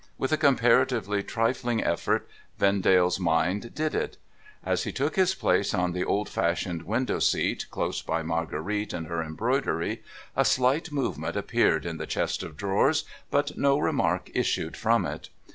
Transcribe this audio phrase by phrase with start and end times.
[0.17, 4.17] With a comparatively trifling effort, Vendale's mind did it.
[4.65, 9.05] As he took his place on the old fashioned window seat, close by Marguerite and
[9.05, 10.01] her embroidery,
[10.35, 15.29] a slight movement appeared in the chest of drawers, but no remark issued from it.